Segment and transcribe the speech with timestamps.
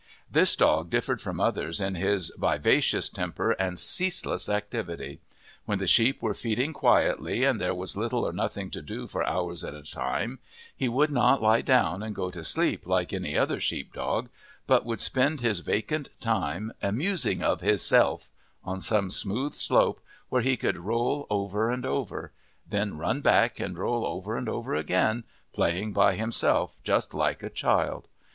[0.31, 5.19] This dog differed from others in his vivacious temper and ceaseless activity.
[5.65, 9.23] When the sheep were feeding quietly and there was little or nothing to do for
[9.23, 10.39] hours at a time,
[10.75, 14.29] he would not lie down and go to sleep like any other sheep dog,
[14.65, 18.31] but would spend his vacant time "amusing of hisself"
[18.63, 22.31] on some smooth slope where he could roll over and over;
[22.67, 25.23] then run back and roll over again and again,
[25.53, 28.07] playing by himself just like a child.